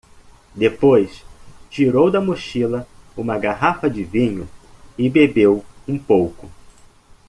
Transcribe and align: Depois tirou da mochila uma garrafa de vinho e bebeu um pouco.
Depois 0.55 1.23
tirou 1.69 2.09
da 2.09 2.19
mochila 2.19 2.87
uma 3.15 3.37
garrafa 3.37 3.87
de 3.87 4.03
vinho 4.03 4.49
e 4.97 5.07
bebeu 5.07 5.63
um 5.87 5.95
pouco. 5.95 6.49